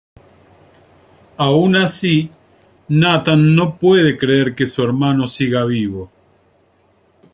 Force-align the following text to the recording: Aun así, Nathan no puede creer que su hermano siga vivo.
Aun 1.37 1.75
así, 1.75 2.31
Nathan 2.87 3.53
no 3.55 3.77
puede 3.77 4.17
creer 4.17 4.55
que 4.55 4.65
su 4.65 4.81
hermano 4.81 5.27
siga 5.27 5.63
vivo. 5.65 6.09